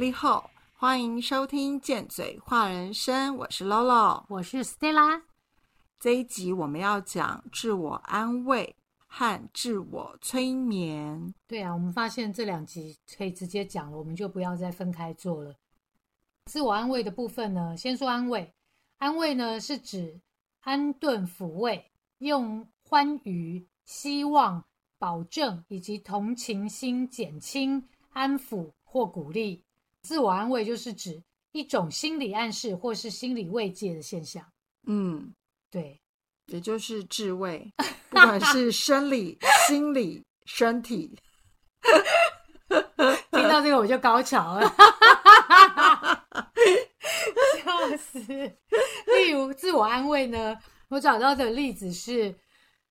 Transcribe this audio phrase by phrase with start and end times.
[0.00, 5.22] 你好，欢迎收听《贱嘴话人生》，我是 Lolo，我是 Stella。
[5.98, 8.76] 这一集我们要讲自我安慰
[9.08, 11.34] 和自我催眠。
[11.48, 15.52] 对啊，我们发现这两集可以直接讲了，我们就不要再分开做了。
[16.44, 18.54] 自我安慰的部分呢，先说安慰。
[18.98, 20.20] 安慰呢是指
[20.60, 24.64] 安顿抚慰，用欢愉、希望、
[24.96, 29.64] 保证以及同情心减轻、安抚或鼓励。
[30.08, 31.22] 自我安慰就是指
[31.52, 34.42] 一种心理暗示或是心理慰藉的现象。
[34.86, 35.34] 嗯，
[35.70, 36.00] 对，
[36.46, 37.70] 也就是自慰，
[38.08, 41.14] 不管是生理、 心理、身体。
[43.32, 44.66] 听到这个我就高潮了，
[47.62, 48.18] 笑死！
[48.18, 50.56] 例如自我安慰呢，
[50.88, 52.34] 我找到的例子是，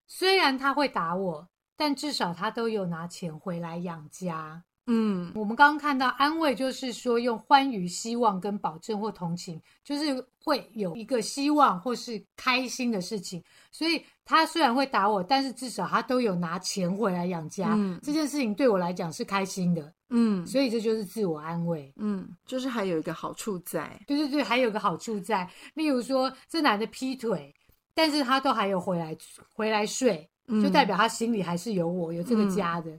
[0.06, 4.66] 虽然他会打我，但至少他都有拿钱回来养家。
[4.88, 13.44] 嗯我们刚刚看到安慰，就是说用欢愉、希望跟保证或同情，就是会有一个希望或是开心的事情。
[13.72, 17.74] 所以他虽然会打我，但是至少他都有拿钱回来养家。
[17.76, 21.94] 嗯这件事情对我来讲是开心的，嗯所以这就是自我安慰。
[21.98, 24.00] 嗯，就是还有一个好处在。
[24.08, 27.54] 对对对，还有个好处在，例如说这男的劈腿，
[27.94, 29.16] 但是他都还有回来
[29.54, 32.90] 回来睡，嗯就代表他心里还是有我，有这个家的。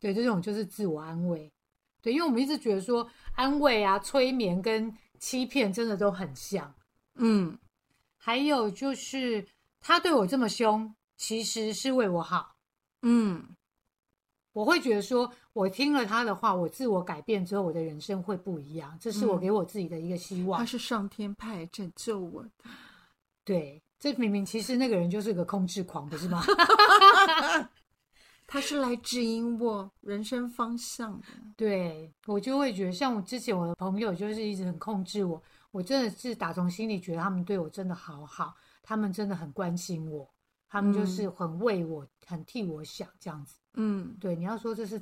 [0.00, 1.52] 对，这种就是自我安慰。
[2.02, 6.74] 对，因为我们一直觉得说安慰啊、催眠跟欺骗真的都很像。
[7.16, 7.58] 嗯
[8.16, 9.46] 还有就是
[9.80, 12.56] 他对我这么凶，其实是为我好。
[13.02, 13.44] 嗯
[14.52, 18.96] 我会觉得说，我听了他的话，我自我改变之后，我的人生会不一样。
[19.00, 20.58] 这是我嗯给我自己的一个希望。
[20.58, 22.50] 他是上天派来拯救我的。
[23.44, 26.42] 对，这明明其实那个人就是个控制狂，不是吗？
[28.52, 31.26] 他是来指引我人生方向的。
[31.56, 35.40] 对我就会觉得，像我之前我的朋友就是一直很控制我，
[35.70, 40.28] 我真的是打从心里觉得他们对我真的好好，他们真的很关心我，
[40.68, 43.54] 他们就是很为我、很替我想这样子。
[43.74, 45.00] 嗯，对，你要说这是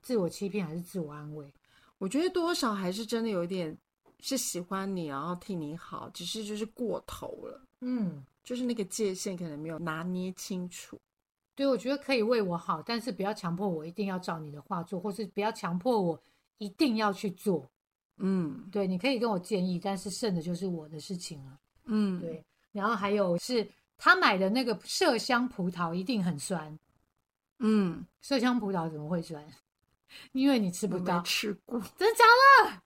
[0.00, 1.52] 自我欺骗还是自我安慰？
[1.98, 3.76] 我觉得多少还是真的有一点
[4.20, 10.96] 是喜欢你，然后替你好，只是就是过头了，嗯，就是那个界限可能没有拿捏清楚。
[11.56, 16.22] 对，我觉得可以为我好，但是不要强迫我一定要照你的话做，或是不要强迫我
[16.58, 17.68] 一定要去做。
[18.18, 21.58] 嗯对，你可以跟我建议，但是剩的就是我的事情了。
[21.84, 23.66] 嗯，对，然后还有是
[23.96, 26.78] 他买的那个麝香葡萄一定很酸，
[27.58, 29.42] 嗯，麝香葡萄怎么会酸？
[30.32, 31.80] 因为你吃不到，吃过。
[31.98, 32.24] 真的假
[32.70, 32.82] 的？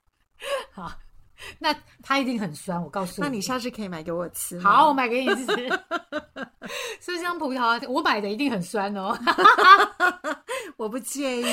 [0.73, 0.99] 好，
[1.59, 4.59] 那它一定很酸，我告诉你那你下次可以买给我吃。
[4.61, 5.69] 好，我买给你吃。
[7.03, 9.17] 麝香葡萄，我买的一定很酸哦。
[10.77, 11.45] 我不介意，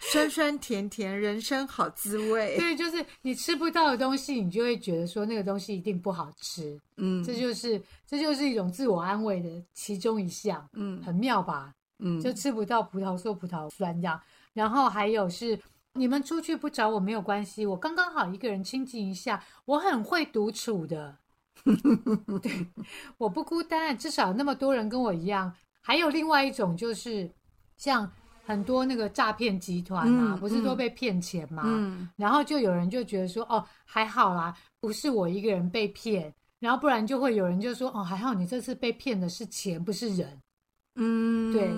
[0.00, 2.56] 酸酸甜甜，人生好滋味。
[2.56, 6.78] 对，就是你吃不到的东西，你就会觉得说那个东西一定不好吃。
[6.96, 11.72] 嗯，这就是这就是一种自我安慰的其中一项，嗯很妙吧？
[11.98, 14.20] 嗯，就吃不到葡萄说葡萄酸这样。
[14.52, 15.58] 然后还有是
[15.94, 21.16] 你们出去不找我没有关系，我刚刚好一个人清静一下，我很会独处的。
[22.42, 22.66] 对，
[23.16, 25.52] 我不孤单，至少那么多人跟我一样。
[25.80, 27.30] 还有另外一种就是
[27.76, 28.10] 像
[28.44, 31.62] 很多那个诈骗集团啊，嗯不是都嗯被骗钱吗？
[31.64, 40.40] 嗯然后就有人就觉得说，哦，还好啦，不是我一个人被骗，然后不然就会有人就说，哦，还好你这次被骗的是钱，不是人。
[40.96, 41.70] 嗯，对。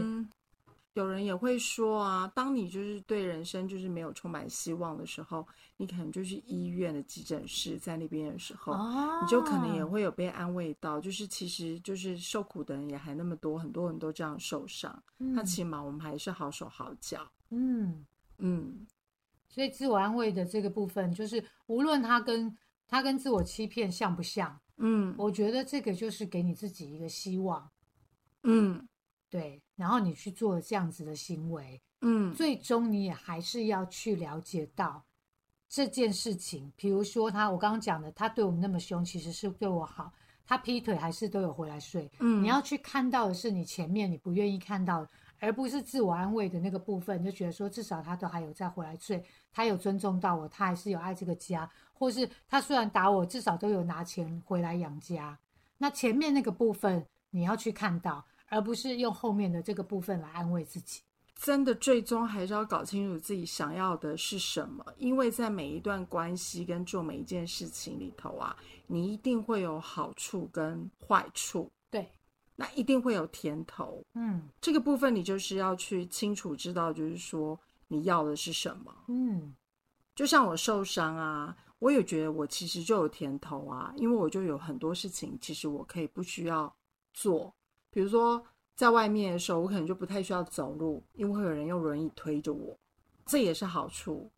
[0.96, 5.46] 有人也会说啊，当你就是对人生就是没有充满希望的时候，
[5.76, 17.30] 你可能就去医院的急诊室，在那边的时候，哦你就可能也会有被安慰到，就是其实就是受苦的人也还那么多，很多人都这样受伤，那起码我们还是好手好脚。
[17.50, 18.06] 嗯，
[18.38, 18.86] 嗯。
[19.50, 22.56] 所以自我安慰的这个部分，就是无论他跟
[22.88, 25.14] 他跟自我欺骗像不像，嗯。
[25.18, 27.70] 我觉得这个就是给你自己一个希望，
[28.44, 28.88] 嗯。
[29.28, 35.04] 对，然后你去做这样子的行为，嗯最终你也还是要去了解到
[35.68, 36.72] 这件事情。
[36.74, 40.12] 比如说他，我刚刚讲的，他对我们那么凶，其实是对我好。
[40.48, 42.08] 他劈腿还是都有回来睡。
[42.20, 45.08] 嗯，你要去看到的是你前面你不愿意看到的，
[45.40, 49.20] 而不是自我安慰的那个部分，就觉得说至少他都还有再回来睡，
[49.52, 55.36] 他有尊重到我，他还是有爱这个家，或是他虽然打我，至少都有拿钱回来养家。
[55.78, 61.00] 那前面那个部分你要去看到，而不是用后面的这个部分来安慰自己。
[61.34, 68.56] 真的最终还是要搞清楚自己想要的是什么，因为在每一段关系跟做每一件事情里头啊，
[68.86, 72.10] 你一定会有好处跟坏处，对，
[72.54, 74.02] 那一定会有甜头。
[74.14, 78.94] 嗯这个部分你就是要去清楚知道，就是说你要的是什么。
[79.08, 79.54] 嗯，
[80.14, 86.74] 就像我受伤啊，我也觉得我其实就有甜头啊，因为我就有很多事情，其实我可以不需要
[87.12, 87.54] 做，
[87.96, 88.44] 比如说
[88.74, 92.78] 在外面的时候，我可能就不太需要走路，因为会有人用轮椅推着我，
[93.24, 94.30] 这也是好处，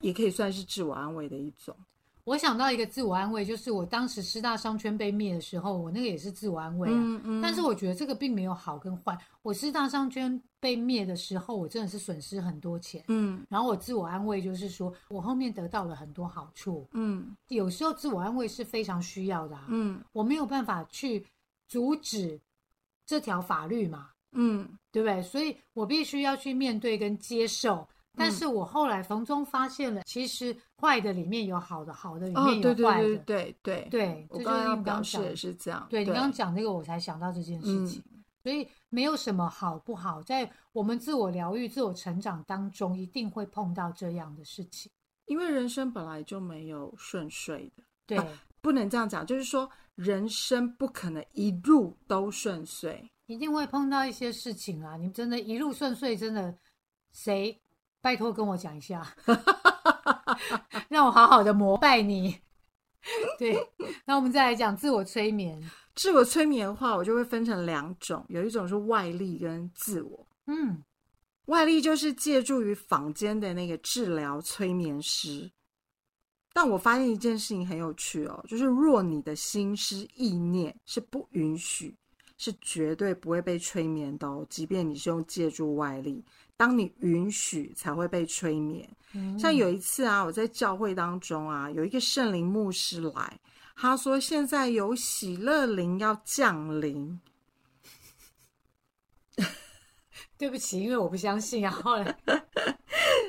[0.00, 1.76] 也可以算是自我安慰的一种。
[2.24, 6.94] 我想到一个自我安慰，就是我当时师大商圈被灭的时候，我那个也是自我安慰啊。
[6.96, 9.14] 嗯嗯但是我觉得这个并没有好跟坏。
[9.42, 13.04] 我师大商圈被灭的时候，我真的是损失很多钱。
[13.08, 16.88] 嗯然后我自我安慰就是说，我后面得到了很多好处。
[16.92, 19.66] 嗯有时候自我安慰是非常需要的啊。
[19.68, 21.26] 嗯我没有办法去
[21.68, 22.40] 阻止
[23.06, 25.22] 这条法律嘛，嗯对不对？
[25.22, 27.86] 所以我必须要去面对跟接受。
[28.14, 33.16] 但嗯是我后来从中发现了，其实坏的里面有好的，好的里哦，面对对对有坏的。
[33.24, 35.86] 对对，对，我刚刚要这就是你表示是这样。
[35.88, 38.02] 对你刚刚讲这个，我才想到这件事嗯情。
[38.42, 44.90] 所以没有什么好不好，在我们自我疗愈、自我成长当中，一定会碰到这样的事情。
[45.26, 48.18] 因为人生本来就没有顺遂的，对，
[48.62, 53.10] 不能这样讲，就是说人生不可能一路都顺遂。
[53.26, 54.96] 一定会碰到一些事情啊！
[54.96, 56.54] 你真的一路顺遂，真的
[57.12, 57.60] 谁
[58.00, 59.14] 拜托跟我讲一下，
[60.88, 62.38] 让我好好的膜拜你。
[63.38, 63.56] 对，
[64.04, 65.60] 那我们再来讲自我催眠。
[65.94, 70.26] 自我催眠的话，我就会分成两种，有一种是外力跟自我。
[70.46, 70.82] 嗯，
[71.46, 75.50] 外力就是借助于坊间的那个治疗催眠师，
[76.52, 81.94] 但我发现一件事情很有趣哦，就是若你的心思意念是不允许，
[82.36, 84.46] 是绝对不会被催眠的哦。
[84.50, 86.24] 即便你是用借助外力，
[86.56, 88.88] 当你允许才会被催眠。
[89.14, 93.40] 嗯像有一次啊，我在教会当中啊，有一个圣灵牧师来，
[93.76, 97.20] 他说现在有喜乐灵要降临，
[100.38, 101.70] 对不起，因为我不相信啊。
[101.70, 102.16] 后来，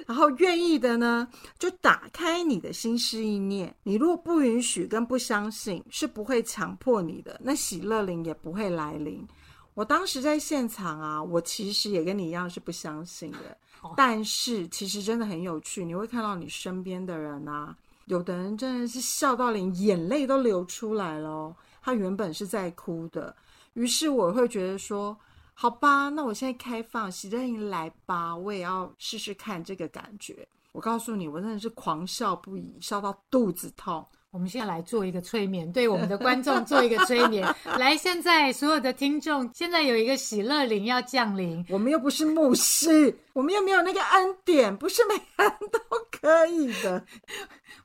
[0.06, 1.28] 然后愿意的呢，
[1.58, 3.74] 就打开你的心思意念。
[3.84, 9.26] 你如果不允许跟不相信，是不会强迫你的，那喜乐灵也不会来临。
[9.74, 13.58] 我当时在现场啊，我其实也跟你一样是不相信的，
[13.96, 17.76] 但是其实真的很有趣，你会看到你身边的人啊，
[18.06, 23.36] 有的人真的是笑到连眼泪都流出来了哦，他原本是在哭的，
[23.74, 25.18] 于是我会觉得说。
[25.54, 30.48] 好吧，那我现在开放，喜乐营来吧，我也要试试看这个感觉。
[30.72, 34.06] 我告诉你，我真的是狂笑不已，笑到肚子痛。
[34.32, 37.48] 我们现在来做一个催眠，对我们的观众做一个催眠。
[37.78, 45.80] 来，现在所有的听众，现在有一个喜乐灵要降临，我们又不是牧师，我们又没有那个恩典，不是每个人都
[46.20, 47.06] 可以的，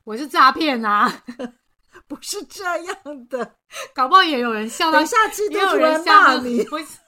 [0.05, 1.23] 我是诈骗啊！
[2.09, 3.56] 不是这样的。
[3.94, 6.67] 搞不好也有人笑到等下，基督也有徒人笑你。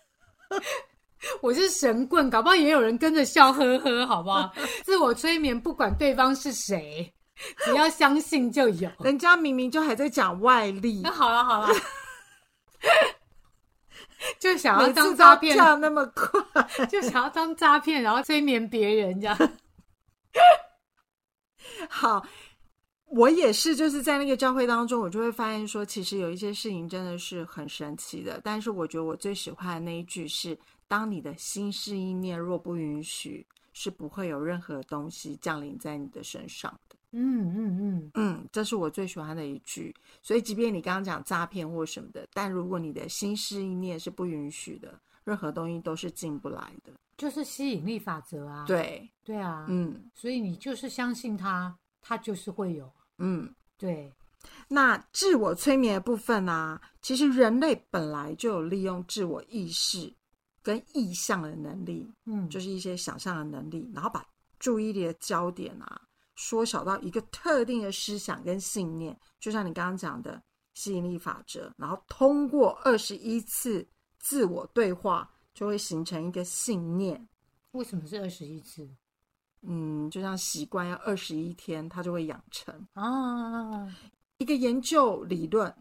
[1.43, 4.53] 我是神棍，搞不好也有人跟着笑呵呵，好不好？
[4.85, 7.13] 自我催眠，不管对方是谁，
[7.65, 8.91] 只要相信就有。
[9.01, 11.69] 人家明明就还在讲外力那，好了好了，
[14.41, 16.87] 就想要当诈骗，跳那么快。
[16.87, 19.37] 就想要当诈骗，然后催眠别人这样。
[21.89, 22.25] 好，
[23.11, 28.41] 我也是，就是在那个教会当中，我就会发现说，其实有一些事情真的是很神奇的。
[28.45, 30.57] 但是我觉得我最喜欢的那一句是：
[30.87, 36.97] 当你的心事意念若不允许，是不会有任何东西降临在你的身上的。
[37.11, 39.93] 嗯嗯嗯，嗯，这是我最喜欢的一句。
[40.23, 46.93] 所以，即便你刚刚讲诈骗或什么的，但如果你的心思意念是不允许的，任何东西都是进不来的。
[47.17, 48.65] 就是吸引力法则啊。
[48.69, 52.89] 对，对啊，嗯所以你就是相信他，他就是会有。
[53.21, 53.55] 嗯。
[53.79, 54.13] 对，
[54.69, 60.13] 那自我催眠的部分啊，其实人类本来就有利用自我意识
[60.63, 64.23] 跟意向的能力，嗯，就是一些想象的能力，然后把
[64.59, 66.03] 注意力的焦点啊
[66.37, 70.43] 缩小到一个特定的思想跟信念，就像你刚刚讲的
[70.75, 77.27] 吸引力法则，然后通过二十一次自我对话，就会形成一个信念。
[77.71, 78.87] 为什么是二十一次
[79.63, 82.75] 嗯，就像习惯要二十一天，它就会养成。
[82.95, 83.95] 啊？
[84.39, 85.75] 一个研究理论。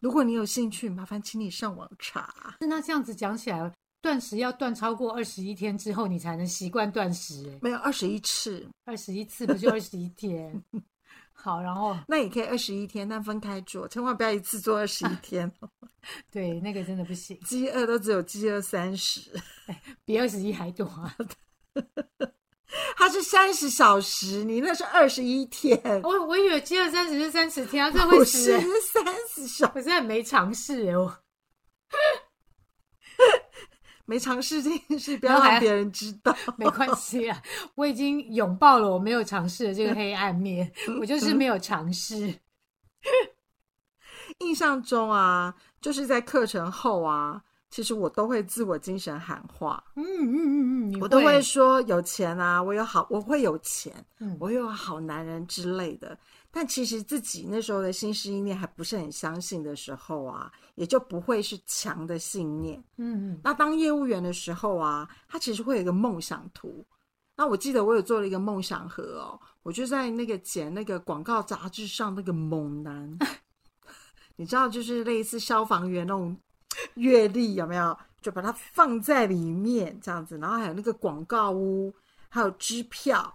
[0.00, 2.54] 如果你有兴趣，麻烦请你上网查。
[2.60, 7.58] 那这样子讲起来，断食要断超过二十一天之后，你才能习惯断食、欸。
[7.62, 10.62] 没有二十一次，二十一次不就二十一天？
[11.32, 15.50] 好，然后那也可以二十一天，但分开做，千万不要一次做二十一天。
[16.30, 19.30] 对那个真的不行，饥饿都只有饥饿三十，
[20.04, 21.16] 比二十一还多啊！
[22.96, 28.24] 它是三十小时，你那是二十一天，我我以为饥饿三十是三十天啊，这会。
[28.24, 28.60] 三
[29.34, 31.16] 十小我真的没尝试哎，我
[34.04, 36.36] 没尝试这件事，不要让别人知道。
[36.56, 37.42] 没关系啊，
[37.74, 42.34] 我已经拥抱了我没有尝试的这个黑暗面，我就是没有尝试。
[44.40, 47.42] 印象中啊，就是在课程后啊，
[47.76, 49.84] 其实我都会自我精神喊话。
[49.96, 56.18] 嗯嗯嗯嗯，我都会说有钱啊，我有好，我会有钱，嗯我有好男人之类的。
[56.50, 62.82] 但其实自己那时候的心思意念还不是很相信的时候啊，也就不会是强的信念。
[62.96, 66.82] 嗯嗯，那当业务员的时候啊，他其实会有一个梦想图。
[67.36, 73.18] 那我记得我有做了一个梦想盒哦，我就在那个剪那个广告杂志上那个猛男
[74.36, 76.34] 你知道，就是类似消防员那种
[76.94, 77.96] 阅历有没有？
[78.22, 81.94] 就把它放在里面这样子，然后还有那个广告屋，
[82.28, 83.32] 还有支票。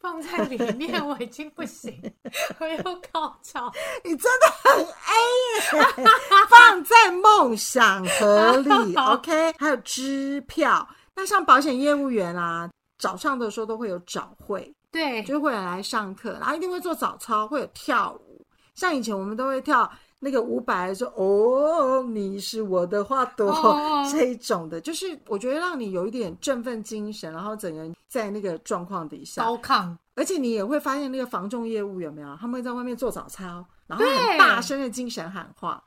[0.00, 2.00] 放在里面我已经不行，
[2.58, 3.70] 我有高潮。
[4.02, 6.06] 你真的很 A 耶！
[6.48, 9.52] 放在梦想盒里， OK？
[9.58, 10.88] 还有支票。
[11.14, 18.46] 那像保险业务员啊，早上的时候都会有早会，对，就会有来上课，然后一定会做早操，会有跳舞。
[18.74, 29.96] 像以前我们都会跳那个五百，说哦，你是我的花朵、哦这一种的，就是我觉得让你有一点振奋精神，然后整个人在那个状况底下，高亢。
[30.14, 32.36] 而且你也会发现那个防重业务有没有？
[32.40, 35.82] 他们会在外面做早操，然后很大声的精神喊话。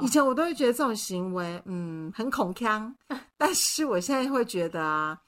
[0.00, 2.94] 以，前我都会觉得这种行为，嗯，很恐腔，
[3.36, 5.18] 但是我现在会觉得啊，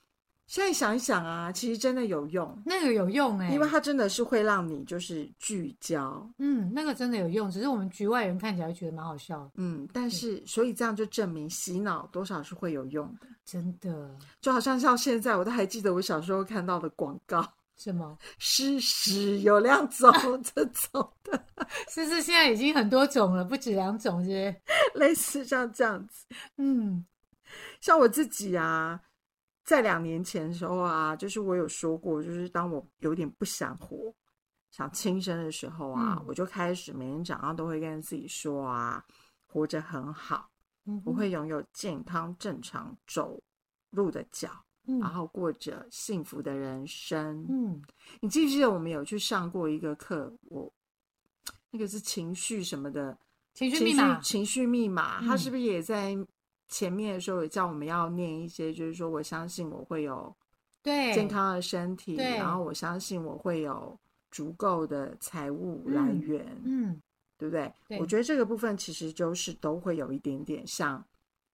[0.47, 14.17] 现在想一想啊，其实真的有用，那个有用哎、因为它真的是会让你就是聚焦，嗯，那个真的有用，只是我们局外人看起来会觉得蛮好笑的，嗯，但是所以这样就证明洗脑多少是会有用的，真的。
[14.41, 17.45] 就好像像现在我都还记得我小时候看到的广告，
[17.77, 18.17] 什么？
[18.39, 20.13] 诗诗有两种
[20.43, 21.45] 这种的，
[21.89, 24.57] 是是，现在已经很多种了，不止两种，是不是？
[24.95, 26.25] 类似像这样子。
[26.59, 27.05] 嗯。
[27.81, 29.01] 像我自己啊，
[29.67, 34.15] 在两年前的时候啊，就是我有说过，就是当我有点不想活、
[34.71, 36.25] 想轻生的时候啊，嗯。
[36.29, 39.05] 我就开始每天早上都会跟自己说啊，
[39.45, 40.49] 活着很好，
[40.85, 43.43] 嗯，我会拥有健康、正常走
[43.91, 44.49] 路的脚，
[44.87, 47.45] 嗯，然后过着幸福的人生。
[47.49, 47.83] 嗯。
[48.21, 50.33] 你记不记得我们有去上过一个课？
[50.45, 50.73] 我
[51.73, 53.19] 那个是情绪什么的，
[53.53, 55.39] 情绪密码，情绪密码，他嗯。
[55.39, 56.17] 是不是也在
[56.69, 60.35] 前面的时候也叫我们要念一些，就是说我相信我会有
[60.83, 63.99] 对，健康的身体，然后我相信我会有
[64.31, 67.03] 足够的财务来嗯源，嗯，
[67.39, 67.73] 对不对？
[67.89, 71.05] 对我觉得这个部分其实就是都会有一点点像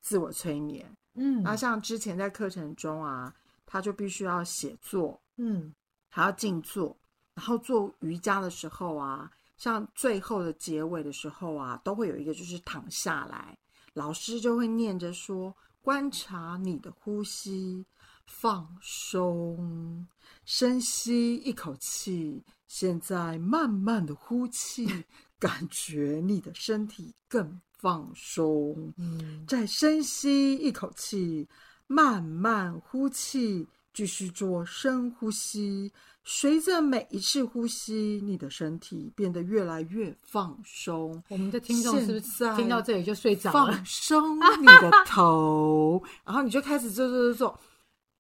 [0.01, 0.91] 自我催眠。
[1.15, 3.35] 嗯，那像之前在课程中啊，
[3.67, 5.75] 他就必须要写作，嗯
[6.09, 6.97] 还要静坐，
[7.35, 13.57] 然后做瑜伽的时候啊，像最后的结尾的时候啊，都会有一个就是躺下来，
[13.95, 17.85] 老师就会念着说：观察你的呼吸，
[18.27, 20.07] 放松，
[20.45, 25.05] 深吸一口气，现在慢慢的呼气，
[25.39, 28.95] 感觉你的身体更放松。
[28.97, 31.49] 嗯，再深吸一口气，
[31.87, 35.93] 慢慢呼气，继续做深呼吸。
[36.25, 41.21] 随着每一次呼吸，你的身体变得越来越放松。
[41.29, 43.85] 我们的听众是不是听到这里就睡着了放？
[43.85, 47.61] 松你的头， 然后你就开始做做做做。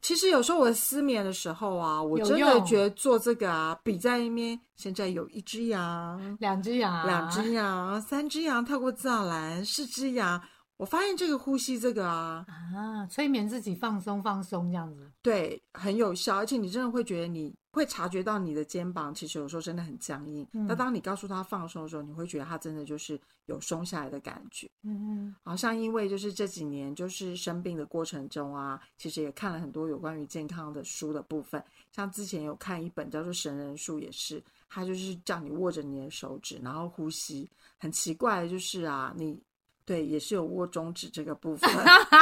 [0.00, 10.42] 其实有时候我失眠的时候啊，我真的觉得做这个啊，比在那边现在有一只羊，两只羊，两只羊，三只羊跳过栅栏，四只羊。
[10.82, 15.08] 我发现这个呼吸这个啊，啊，催眠自己放松放松这样子。
[15.22, 20.44] 对，很有效，而且你真的会觉得你会察觉到你的肩膀其实有时候真的很僵硬。
[20.54, 24.68] 嗯那当你告诉他放松的时候，你会觉得他真的就是有松下来的感觉。
[24.82, 31.62] 嗯嗯好像因为就是这几年就是生病的过程中啊，其实也看了很多有关于健康的书的部分。
[31.92, 37.48] 像之前有看一本叫做《神人术》，也是他就是叫你握着你的手指，然后呼吸。
[37.78, 39.40] 很奇怪的就是啊，你
[39.84, 41.70] 对也是有握中指这个部分，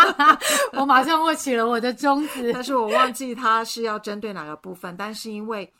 [0.73, 2.53] 我马上握起了我的中指。
[2.53, 4.97] 但是我忘记它是要针对哪个部分。
[4.97, 5.71] 但是因为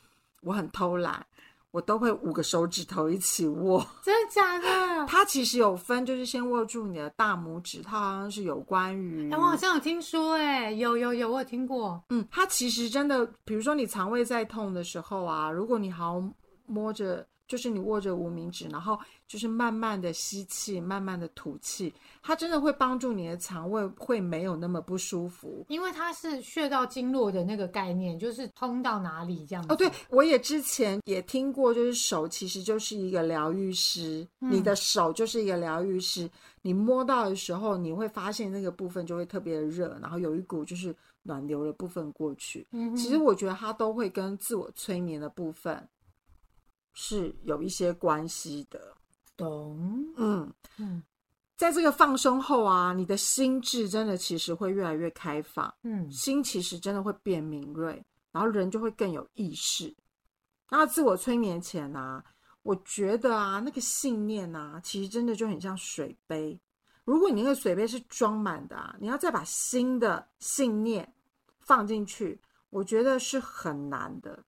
[0.41, 1.25] 我很偷懒，
[1.71, 3.85] 我都会五个手指头一起握。
[4.03, 5.05] 真的假的？
[5.07, 12.01] 它其实有分，就是先握住你的大拇指，它好像是有关于哎、我好像有听说、哎，有有有，我有听过。
[12.09, 16.23] 嗯，它其实真的，比如说你肠胃在痛的时候啊，如果你好好
[16.67, 21.93] 摸着，就是你握着无名指，然后就是慢慢的吸气，慢慢的吐气，
[22.23, 25.65] 它真的会帮助你的肠胃会没有那么不舒服。
[25.67, 29.73] 因为它是穴道经络的那个概念，就是通到哪里这样子。
[29.73, 36.29] 哦，对，我也之前也听过，就是手其实就是一个疗愈师，你的手就是一个疗愈师，
[36.61, 42.65] 你摸到的时候，你会发现那个部分就会特别的热，然后有一股就是暖流的部分过去。
[42.71, 45.85] 嗯其实我觉得它都会跟自我催眠的部分
[46.93, 48.95] 是有一些关系的。
[49.37, 51.01] 懂，嗯，嗯
[51.57, 59.95] 在这个放松后啊，你的心智真的其实会越来越开放，嗯心其实真的会变敏锐，然后人就会更有意识。
[60.69, 62.23] 那自我催眠前啊，
[62.63, 66.59] 我觉得啊，那个信念啊，其实真的就很像水杯。
[67.03, 71.13] 如果你那个水杯是装满的啊，你要再把新的信念
[71.59, 74.43] 放进去，我觉得是很难的。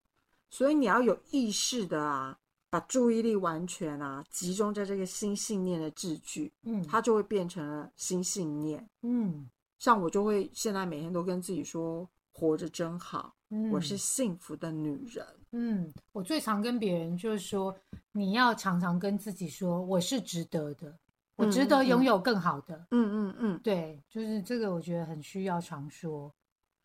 [0.53, 2.38] 所以你要有意识的啊，
[2.69, 8.88] 把注意力完全啊集中在这个新信念的字句，嗯它就会变成了新信念。
[9.01, 15.25] 嗯像我就会现在每天都跟自己说，活着真好，嗯，我是幸福的女人。
[15.53, 17.75] 嗯，我最常跟别人就是说，
[18.12, 20.95] 你要常常跟自己说，我是值得的，
[21.36, 22.77] 我值得拥有更好的。
[22.91, 26.31] 嗯嗯嗯，对，就是这个，我觉得很需要常说。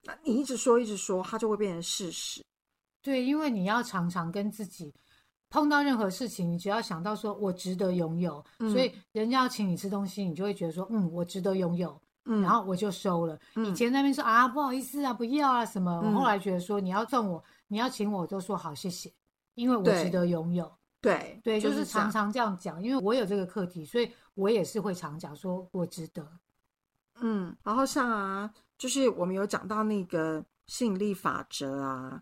[0.05, 2.43] 那你一直说一直说，它就会变成事实。
[3.03, 4.93] 对，因为你要常常跟自己
[5.51, 13.39] 碰到任何事情，你只要想到说我值得拥有，嗯所以人家要请你吃东西，你就会觉得说，嗯，我值得拥有，嗯，然后我就收了。
[13.55, 19.13] 嗯以前那边说啊，不好意思啊，不要啊什么，嗯我后来觉得说你要送我，你要请我，我都说好谢谢，
[19.55, 20.71] 因为我值得拥有。
[21.01, 26.29] 对对，就是常常这样讲，因为我有这个课题，所以我也是会常讲说我值得。
[27.21, 32.21] 嗯，然后像啊，就是我们有讲到那个吸引力法则啊，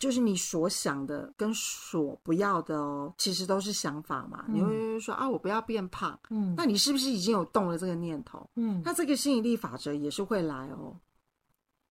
[0.00, 4.46] 就是你所想的跟所不要的哦，其实都是想法嘛。
[4.48, 8.48] 你会说啊，我不要变胖，嗯那你是不是已经有动了这个念头？
[8.56, 10.96] 嗯，那这个吸引力法则也是会来哦，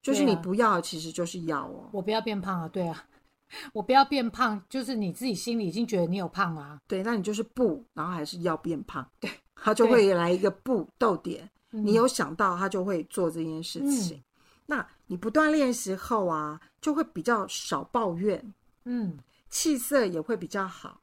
[0.01, 1.87] 就是你不要，其实就是要哦。
[1.93, 3.05] 我不要变胖啊，对啊，
[3.73, 6.81] 我不要变胖，就是你自己心里已经觉得你有胖啊。
[6.87, 11.47] 对，那你就是不，然后还是要变胖，对，他就会来一个不逗点。
[11.69, 14.19] 你嗯有想到，他就会做这件事情。
[14.69, 18.53] 那你不断练习后啊，就会比较少抱怨，
[18.85, 19.17] 嗯
[19.49, 21.01] 气色也会比较好，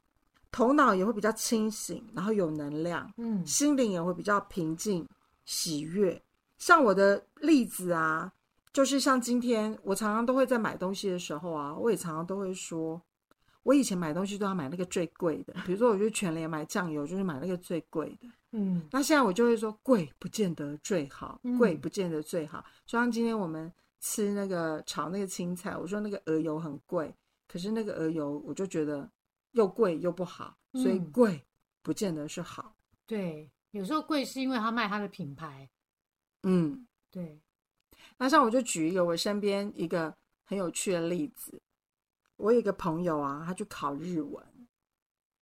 [0.49, 5.05] 头脑也会比较清醒，然后有能量，嗯心灵也会比较平静、
[5.43, 6.21] 喜悦。
[6.57, 8.31] 像我的例子啊，
[8.71, 13.01] 就是像今天，我常常都会在买东西的时候啊，我也常常都会说，
[13.67, 18.29] 我以前买东西都要买那个最贵的，比如说我去全联买酱油，就是买那个最贵的。
[18.53, 22.63] 嗯那现在我就会说，贵不见得最好嗯，贵不见得最好。
[22.85, 27.13] 就像今天我们吃那个炒那个青菜，我说那个鹅油很贵，
[27.45, 29.11] 可是那个鹅油我就觉得
[29.51, 31.43] 又贵又不好，所以嗯贵
[31.81, 32.73] 不见得是好。
[33.05, 35.69] 对，有时候贵是因为他卖他的品牌。
[36.43, 37.41] 嗯，对，
[38.17, 41.61] 那像我就举一个我身边一个很有趣的例子，
[42.37, 44.43] 我有一个朋友啊，他去考日文，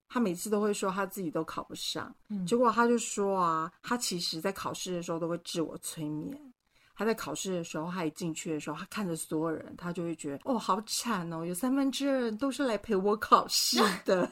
[0.09, 6.53] 他每次都会说他自己都考不上，嗯结果他就说啊，他其实在考试的时候都会自我催眠。
[6.97, 14.31] 他在考试的时候，他一进去的时候，他看着所有人，他就会觉得哦，好惨哦，有三分之二人都是来陪我考试的。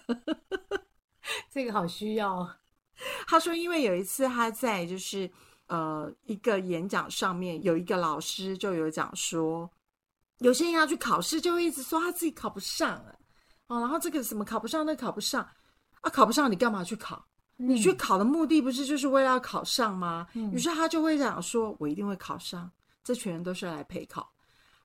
[1.52, 2.34] 这个好需要。
[2.34, 2.56] 哦
[3.28, 5.30] 他说，因为有一次他在就是
[5.68, 9.70] 呃一个演讲上面，有一个老师就有讲说，
[10.44, 13.18] 有些人要去考试，就会一直说他自己考不上了
[13.68, 15.42] 哦，然后这个什么考不上，那考不上
[16.02, 17.26] 啊，考不上你干嘛去考？
[17.56, 20.28] 你去考的目的不是就是为了要考上吗？
[20.34, 22.70] 嗯于是他就会想说，我一定会考上，
[23.04, 24.30] 这群人都是来陪考。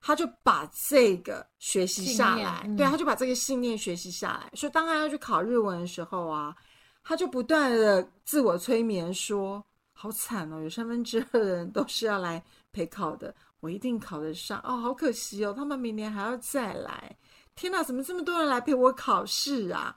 [0.01, 4.49] 他就把这个学习下来，对，他就把这个信念学习下来。
[4.55, 6.55] 所以当他要去考日文的时候啊，
[7.03, 12.41] 他就不断的自我催眠说：“好惨哦，有三分之二的人都是要来
[12.71, 17.17] 陪考的，我一定考得上哦，好可惜哦，他们明年还要再来。
[17.55, 19.95] 天哪，怎么这么多人来陪我考试啊？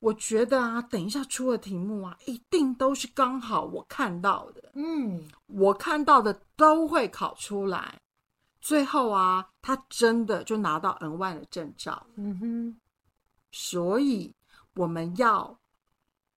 [0.00, 8.00] 我觉得啊，等一下出的题目啊，一定都是刚好我看到的，嗯我看到的都会考出来。
[8.60, 12.06] 最后啊，他真的就拿到 N 万的证照。
[12.16, 12.80] 嗯哼，
[13.52, 14.34] 所以
[14.74, 15.58] 我们要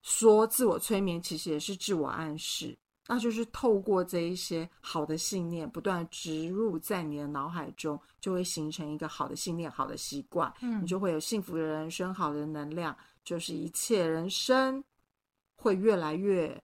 [0.02, 2.78] 说自我催眠，其实也是自我暗示，
[3.12, 14.84] 那就是透过这一些好的信念，不断植入在你的脑海中，就会形成一个好的信念、好的习惯，嗯你就会有幸福的人生、好的能量，就是一切人生
[15.56, 16.56] 会越来越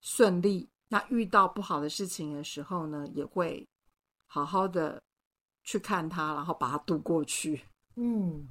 [0.00, 0.68] 顺利。
[0.86, 3.66] 那遇到不好的事情的时候呢，也会
[4.28, 5.02] 好好的
[5.64, 7.60] 去看它，然后把它渡过去。
[7.96, 8.46] 嗯，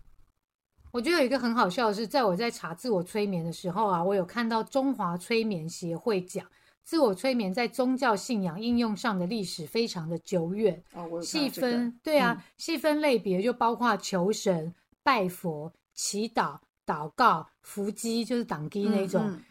[0.91, 6.45] 我觉得有一个很好笑的是，在我在查自我催眠的时候啊，我有看到中华催眠协会讲，
[6.85, 10.81] 自我催眠在宗教信仰应用上的历史非常的久远。
[11.23, 14.71] 细到这个分，对啊嗯，细分类别就包括求神、
[15.01, 19.43] 拜佛、祈祷、祷告、伏击，就是挡击那种，嗯嗯。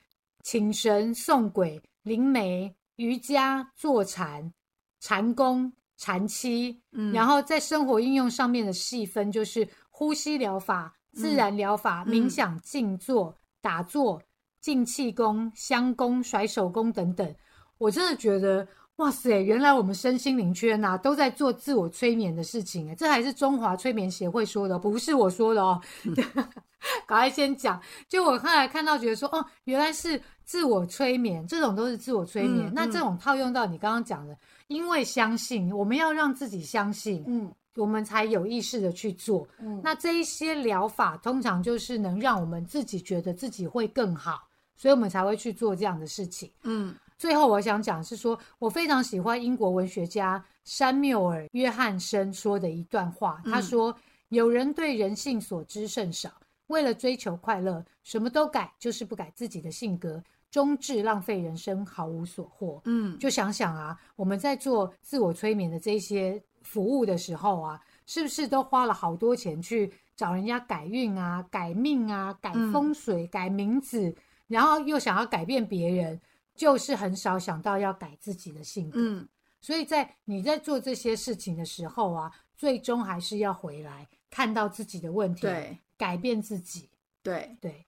[0.45, 4.53] 请神、送鬼、灵媒、瑜伽、坐禅、
[5.01, 7.13] 禅功、禅期，嗯。
[7.13, 12.15] 然后在生活应用上面的细分就是呼吸疗法、自然疗法、嗯。
[12.15, 14.23] 冥想、静坐、打坐、
[14.65, 17.35] 静气功、香功、甩手功等等。
[17.77, 25.79] 我真的觉得，哇塞，原来我们身心灵圈呐、都在做自我催眠的事情哎，这还是中华催眠协会说的，不是我说的哦。
[27.07, 32.67] 赶快先讲，就我后来看到，觉得说，哦，原来是自我催眠，这种都是自我催眠。
[32.69, 34.35] 嗯那这种套用到你刚刚讲的，
[34.69, 39.47] 因为相信，我们要让自己相信，嗯我们才有意识的去做。
[39.59, 46.51] 嗯，那这一些疗法，通常就是能让我们自己觉得自己会更好，所以我们才会去做这样的事情。
[46.63, 53.41] 嗯最后，我想讲是说，我非常喜欢英国文学家山缪尔·约翰森说的一段话。
[53.45, 53.97] 他说
[54.31, 56.31] ：“有人对人性所知甚少，
[56.67, 74.15] 为了追求快乐，什么都改，就是不改自己的性格，终至浪费人生，毫无所获。”嗯就想想啊，我们在做自我催眠的这些服务的时候啊，是不是都花了好多钱去找人家改运啊、改命啊、改风水、改名字，
[74.47, 76.21] 然后又想要改变别人，
[76.55, 78.99] 就是很少想到要改自己的性格。
[79.01, 79.29] 嗯
[79.61, 86.91] 所以在你在做这些事情的时候啊，最终还是要回来看到自己的问题，对改变自己。
[87.23, 87.87] 对，对，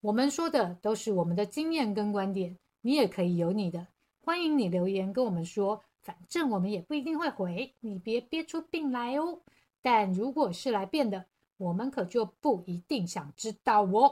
[0.00, 3.86] 我们说的都是我们的经验跟观点，你也可以有你的。
[4.20, 9.38] 欢迎你留言跟我们说，反正我们也不一定会回，你别憋出病来哦。
[9.80, 11.24] 但如果是来变的，
[11.56, 14.10] 我们可就不一定想知道哦。